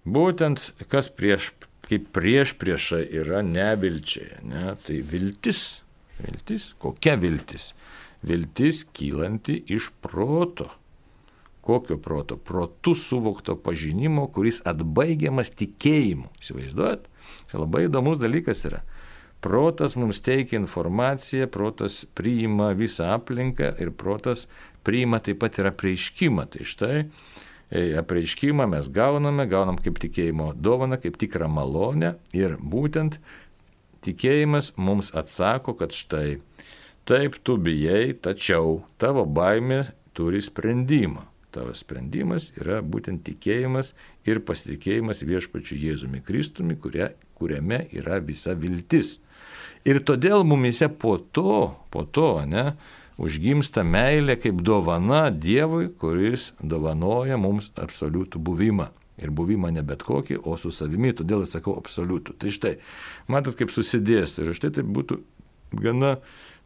[0.08, 1.50] būtent kas prieš,
[1.92, 5.82] kaip prieš priešą yra nevilčiai, ne, tai viltis,
[6.22, 7.74] viltis, kokia viltis?
[8.24, 10.70] Viltis kylanti iš proto.
[11.62, 12.38] Kokio proto?
[12.38, 16.30] Protų suvokto pažinimo, kuris atbaigiamas tikėjimu.
[16.42, 17.06] Įsivaizduojat?
[17.52, 18.82] Tai labai įdomus dalykas yra.
[19.42, 24.46] Protas mums teikia informaciją, protas priima visą aplinką ir protas
[24.86, 26.46] priima taip pat ir apreiškimą.
[26.54, 26.98] Tai štai
[27.72, 33.20] apreiškimą mes gauname, gaunam kaip tikėjimo dovana, kaip tikrą malonę ir būtent
[34.06, 36.42] tikėjimas mums atsako, kad štai
[37.08, 39.86] taip tu bijai, tačiau tavo baimė
[40.18, 41.28] turi sprendimą.
[41.52, 43.92] Tavo sprendimas yra būtent tikėjimas
[44.24, 49.18] ir pasitikėjimas viešpačiu Jėzumi Kristumi, kuria, kuriame yra visa viltis.
[49.84, 52.72] Ir todėl mumise po to, po to, ne,
[53.22, 58.90] užgimsta meilė kaip dovana Dievui, kuris dovanoja mums absoliutų buvimą.
[59.22, 62.34] Ir buvimą ne bet kokį, o su savimi, todėl aš sakau absoliutų.
[62.42, 62.78] Tai štai,
[63.30, 64.42] matot, kaip susidėsto.
[64.42, 65.20] Ir štai tai būtų
[65.78, 66.16] gana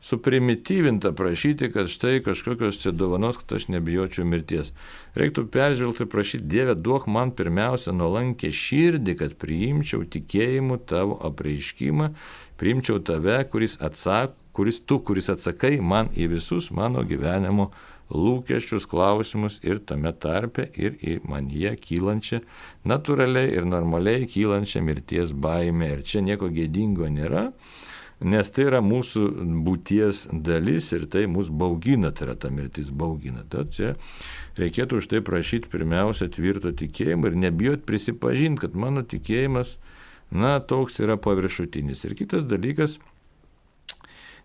[0.06, 4.72] suprimityvinta prašyti, kad štai kažkokios čia dovanos, kad aš nebijočiau mirties.
[5.18, 12.14] Reiktų peržvelgti ir prašyti, Dieve, duok man pirmiausia nuolankę širdį, kad priimčiau tikėjimu tavo apreiškimą,
[12.62, 17.72] priimčiau tave, kuris atsako kuris tu, kuris atsakai man į visus mano gyvenimo
[18.14, 22.42] lūkesčius, klausimus ir tame tarpe ir į manyje kylančią,
[22.86, 25.90] natūraliai ir normaliai kylančią mirties baimę.
[25.96, 27.48] Ir čia nieko gėdingo nėra,
[28.22, 29.26] nes tai yra mūsų
[29.66, 33.44] būties dalis ir tai mus baugina, tai yra ta mirtis baugina.
[33.50, 33.96] Tad čia
[34.60, 39.80] reikėtų už tai prašyti pirmiausia tvirto tikėjimo ir nebijot prisipažinti, kad mano tikėjimas,
[40.32, 42.06] na, toks yra paviršutinis.
[42.06, 43.00] Ir kitas dalykas,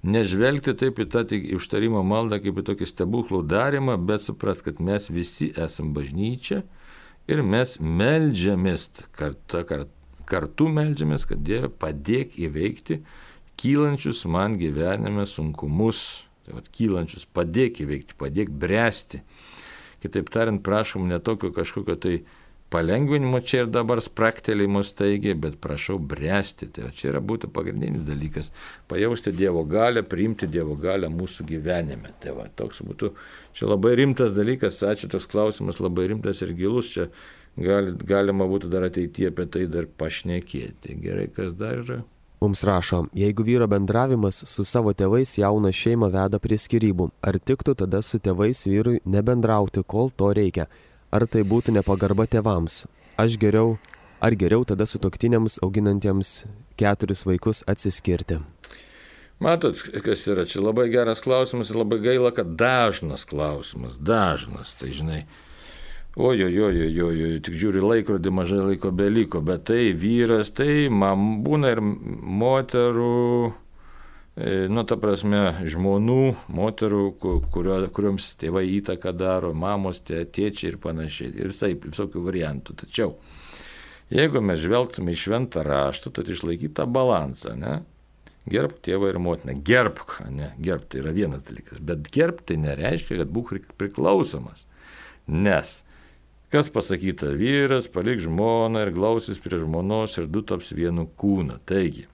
[0.02, 1.24] nežvelgti taip į tą
[1.56, 6.62] užtarimo maldą kaip į tokį stebuklų darimą, bet supras, kad mes visi esam bažnyčia
[7.30, 9.64] ir mes melžiamės kartu,
[10.30, 13.02] kartu melžiamės, kad Dieve padėk įveikti
[13.60, 16.24] kylančius man gyvenime sunkumus.
[16.46, 19.20] Tai vat, kylančius padėk įveikti, padėk bręsti.
[20.00, 22.14] Kitaip tariant, prašom ne tokio kažkokio tai
[22.70, 26.70] palengvinimo čia ir dabar spraktelėjimo staigiai, bet prašau bręsti.
[26.74, 28.50] Tai čia yra būtų pagrindinis dalykas-
[28.90, 32.14] pajausti Dievo galę, priimti Dievo galę mūsų gyvenime.
[32.20, 33.12] Tai va, toks būtų,
[33.54, 37.08] čia labai rimtas dalykas, ačiū toks klausimas, labai rimtas ir gilus, čia
[37.58, 41.00] gal, galima būtų dar ateityje apie tai dar pašnekėti.
[41.02, 42.04] Gerai, kas dar yra?
[42.40, 47.74] Mums rašo, jeigu vyro bendravimas su savo tėvais jauną šeimą veda prie skirybų, ar tiktų
[47.82, 50.64] tada su tėvais vyrui nebendrauti, kol to reikia?
[51.10, 52.84] Ar tai būtų nepagarba tėvams?
[53.18, 53.78] Aš geriau,
[54.22, 56.44] ar geriau tada su toktiniams auginantiems
[56.78, 58.38] keturis vaikus atsiskirti?
[59.42, 64.92] Matot, kas yra čia labai geras klausimas ir labai gaila, kad dažnas klausimas, dažnas, tai
[64.94, 65.24] žinai,
[66.18, 73.52] Ojojojojoj, tik žiūri laikrodį, mažai laiko beliko, bet tai vyras, tai man būna ir moterų,
[74.70, 76.22] nu, ta prasme, žmonų,
[76.54, 77.02] moterų,
[77.52, 81.32] kurio, kuriuoms tėvai įtaką daro, mamos, tė, tėčiai ir panašiai.
[81.34, 82.78] Ir visai, visokių variantų.
[82.84, 83.16] Tačiau,
[84.14, 87.80] jeigu mes žvelgtume į šventą raštą, tad išlaikyti tą balansą, ne?
[88.50, 89.58] Gerbk tėvą ir motiną.
[89.66, 90.54] Gerbk, ne?
[90.62, 91.82] Gerbk tai yra vienas dalykas.
[91.84, 94.66] Bet gerbk tai nereiškia, kad būk priklausomas.
[95.30, 95.80] Nes
[96.50, 101.60] Kas pasakyta, vyras palik žmoną ir glausis prie žmonos ir du taps vienu kūnu.
[101.62, 102.08] Taigi,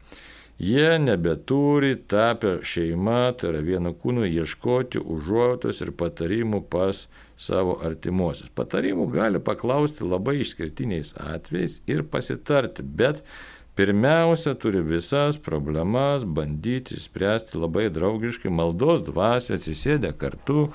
[0.58, 8.50] jie nebeturi tapę šeima, tai yra vienu kūnu, ieškoti užuotos ir patarimų pas savo artimuosius.
[8.56, 13.22] Patarimų gali paklausti labai išskirtiniais atvejais ir pasitarti, bet
[13.76, 20.70] pirmiausia turi visas problemas bandyti spręsti labai draugiškai, maldos dvasio atsisėdę kartu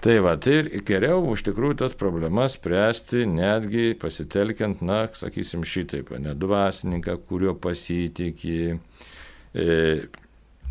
[0.00, 6.34] Tai va, tai geriau iš tikrųjų tas problemas spręsti netgi pasitelkiant, na, sakysim, šitaip, ne
[6.36, 8.76] dvasininką, kurio pasitikė,
[9.56, 9.76] e,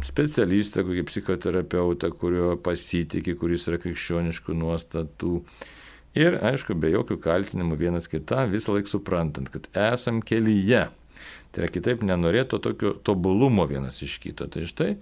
[0.06, 5.34] specialistą, kokį psichoterapeutą, kurio pasitikė, kuris yra krikščioniškų nuostatų.
[6.18, 10.88] Ir, aišku, be jokių kaltinimų vienas kitam, visą laiką suprantant, kad esam kelyje.
[11.50, 14.46] Tai yra kitaip nenorėtų tokio tobulumo vienas iš kito.
[14.50, 14.94] Tai štai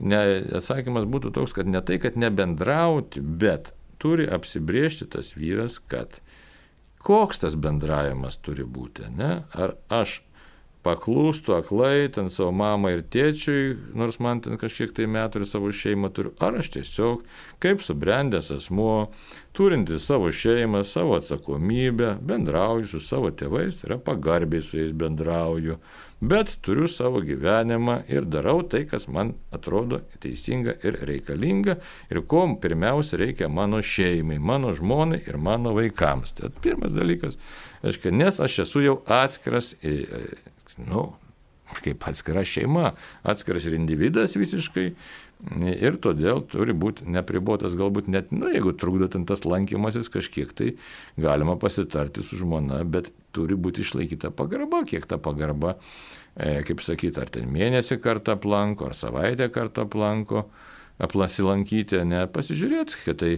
[0.00, 0.20] ne,
[0.60, 6.20] atsakymas būtų toks, kad ne tai, kad nebendrauti, bet turi apsibriežti tas vyras, kad
[7.04, 9.08] koks tas bendravimas turi būti.
[9.16, 9.32] Ne?
[9.52, 10.20] Ar aš
[10.86, 15.72] paklūstu aklai ten savo mamai ir tėčiui, nors man ten kažkiek tai metų ir savo
[15.74, 17.24] šeimą turiu, ar aš tiesiog
[17.60, 19.10] kaip subrendęs asmuo,
[19.56, 25.76] turintis savo šeimą, savo atsakomybę, bendrauju su savo tėvais, tai yra pagarbiai su jais bendrauju,
[26.20, 31.76] bet turiu savo gyvenimą ir darau tai, kas man atrodo teisinga ir reikalinga
[32.12, 36.36] ir ko pirmiausia reikia mano šeimai, mano žmonai ir mano vaikams.
[36.38, 37.36] Tai pirmas dalykas,
[37.84, 39.74] aiškiai, nes aš esu jau atskiras,
[40.86, 41.10] nu,
[41.84, 44.90] kaip atskira šeima, atskiras ir individas visiškai,
[45.56, 50.74] Ir todėl turi būti nepribotas, galbūt net, nu, jeigu trukdo ten tas lankymasis kažkiek, tai
[51.16, 55.78] galima pasitarti su žmona, bet turi būti išlaikyta pagarba, kiek ta pagarba,
[56.36, 60.44] e, kaip sakyti, ar ten mėnesį kartą aplanko, ar savaitę kartą aplanko,
[61.00, 63.30] aplasilankyti, ne pasižiūrėti, kad tai,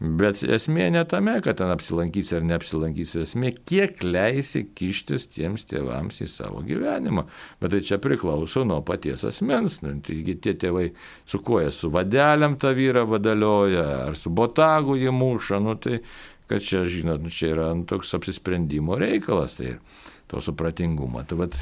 [0.00, 6.22] bet esmė ne tame, kad ten apsilankysi ar neapsilankysi, esmė kiek leisi kištis tiems tėvams
[6.24, 7.26] į savo gyvenimą.
[7.62, 9.80] Bet tai čia priklauso nuo paties asmens.
[9.84, 10.88] Nu, taigi tie tėvai
[11.28, 16.00] su kuo jie, su vadeliam tą vyrą vadalioja, ar su botagu jį muša, nu tai
[16.52, 19.76] kad čia, žinot, nu, čia yra nu, toks apsisprendimo reikalas, tai
[20.28, 21.22] to supratingumo.
[21.24, 21.56] Tai, vat,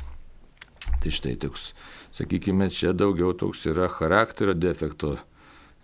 [1.03, 1.71] tai štai toks,
[2.17, 5.19] sakykime, čia daugiau toks yra charakterio defekto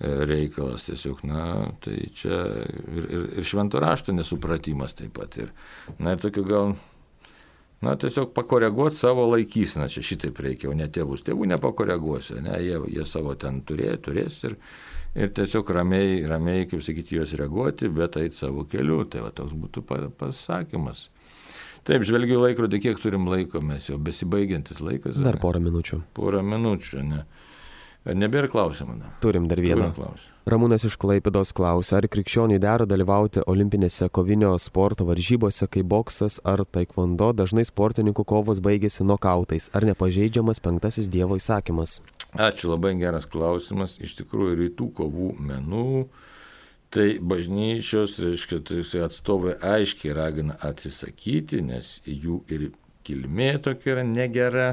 [0.00, 1.44] reikalas tiesiog, na,
[1.84, 2.42] tai čia
[2.92, 5.38] ir, ir, ir švento rašto nesupratimas taip pat.
[5.40, 5.54] Ir,
[5.98, 6.74] na, ir tokiu gal,
[7.84, 11.24] na, tiesiog pakoreguoti savo laikyseną, čia šitaip reikia, o ne tėvus.
[11.24, 14.58] Tėvų nepakoreguosiu, ne, jie, jie savo ten turė, turės ir,
[15.16, 19.00] ir tiesiog ramiai, ramiai, kaip sakyti, juos reaguoti, bet eiti savo keliu.
[19.08, 19.86] Tai va toks būtų
[20.20, 21.08] pasakymas.
[21.86, 25.20] Taip, žvelgiu laikrodį, kiek turim laiko, mes jau besibaigiantis laikas.
[25.22, 26.00] Dar porą minučių.
[26.18, 27.20] Porą minučių, ne.
[28.06, 28.94] Ar nebėra klausimų?
[29.00, 29.08] Ne?
[29.22, 29.88] Turim dar vieną.
[30.46, 36.62] Ramūnas iš Klaipidos klausia, ar krikščioniai dera dalyvauti olimpinėse kovinio sporto varžybose, kai boksas ar
[36.70, 41.98] taekwondo dažnai sportininkų kovos baigėsi nokautais, ar nepažeidžiamas penktasis Dievo įsakymas?
[42.38, 43.96] Ačiū, labai geras klausimas.
[43.98, 46.06] Iš tikrųjų, rytų kovų menų,
[46.94, 52.68] tai bažnyčios, reiškia, tai atstovai aiškiai ragina atsisakyti, nes jų ir
[53.06, 54.68] kilmė tokia yra negera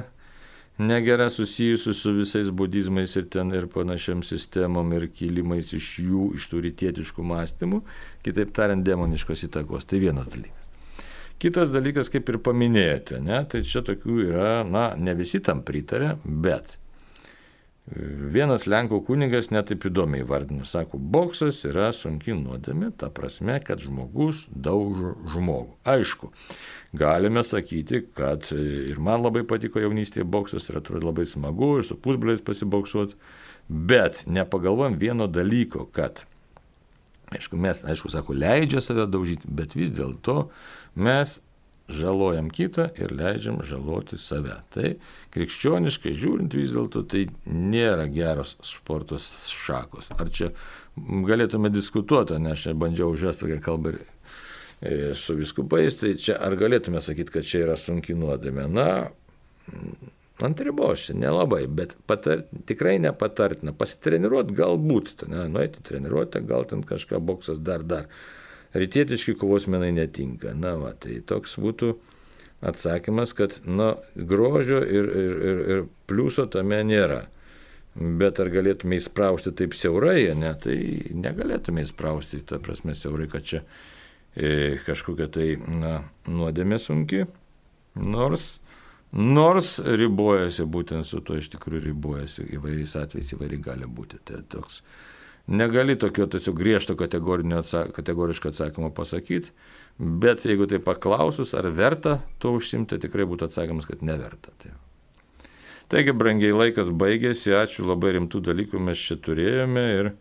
[0.78, 6.49] negera susijusi su visais budizmais ir ten ir panašiam sistemom ir kilimais iš jų, iš
[6.51, 7.82] tų rytietiškų mąstymų,
[8.26, 9.86] kitaip tariant, demoniškos įtakos.
[9.86, 10.71] Tai vienas dalykas.
[11.43, 16.13] Kitas dalykas, kaip ir paminėjote, ne, tai čia tokių yra, na, ne visi tam pritarė,
[16.24, 16.78] bet
[17.84, 24.45] Vienas Lenkų kunigas netaip įdomiai vardino, sako, boksas yra sunki nuodėmė, ta prasme, kad žmogus
[24.47, 25.75] daužo žmogų.
[25.91, 26.31] Aišku,
[26.95, 31.99] galime sakyti, kad ir man labai patiko jaunystėje boksas ir atrodo labai smagu ir su
[31.99, 33.19] pusbroliais pasiboksuoti,
[33.67, 36.23] bet nepagalvom vieno dalyko, kad
[37.34, 40.51] Aišku, mes, aišku, sako, leidžia save daužyti, bet vis dėlto
[41.01, 41.39] mes
[41.95, 44.59] žalojam kitą ir leidžiam žaloti save.
[44.73, 44.95] Tai
[45.33, 50.11] krikščioniškai žiūrint vis dėlto tai nėra geros sportos šakos.
[50.17, 50.51] Ar čia
[50.97, 56.37] galėtume diskutuoti, nes aš čia bandžiau užvesti tokią kalbą ir e, su viskupais, tai čia
[56.41, 58.67] ar galėtume sakyti, kad čia yra sunki nuodėmė?
[58.71, 58.89] Na,
[60.43, 63.73] ant ribos, nelabai, bet patar, tikrai nepatartina.
[63.77, 68.09] Pasitreniruoti galbūt, ne, nueiti treniruotę, gal ten kažką boksas dar dar
[68.74, 70.53] rytietiški kovos menai netinka.
[70.57, 71.93] Na, va, tai toks būtų
[72.63, 77.24] atsakymas, kad na, grožio ir, ir, ir, ir pliuso tame nėra.
[77.93, 80.78] Bet ar galėtume įsprausti taip siaurai, ne, tai
[81.13, 83.61] negalėtume įsprausti, ta prasme, siaurai, kad čia
[84.34, 87.28] e, kažkokia tai na, nuodėmė sunki,
[88.01, 88.55] nors,
[89.13, 94.24] nors ribojasi būtent su to iš tikrųjų ribojasi, įvairiais atvejais įvairiai gali būti.
[94.26, 94.82] Tai toks
[95.47, 99.51] Negali tokio tiesiog griežto atsak, kategoriško atsakymo pasakyti,
[99.99, 104.55] bet jeigu tai paklausus, ar verta to užsimti, tikrai būtų atsakymas, kad neverta.
[104.57, 104.71] Tai.
[105.91, 110.13] Taigi, brangiai laikas baigėsi, ačiū labai rimtų dalykų mes čia turėjome ir,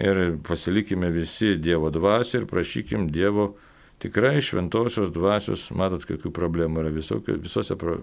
[0.00, 3.52] ir pasilikime visi Dievo dvasią ir prašykim Dievo
[4.00, 8.00] tikrai šventosios dvasios, matot, kokių problemų yra visokio, visose pro,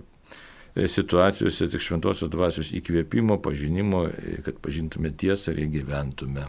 [0.76, 6.48] situacijose tik šventosios dvasios įkvėpimo, pažinimo, e, kad pažintume tiesą ir ją gyventume.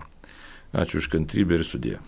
[0.73, 1.99] Ačiū už kantrybę ir sudė.